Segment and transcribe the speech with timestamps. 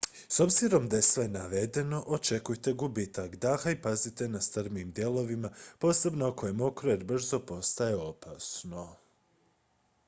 [0.27, 6.47] s obzirom na sve navedeno očekujte gubitak daha i pazite na strmijim dijelovima posebno ako
[6.47, 8.95] je mokro jer brzo postaje opasno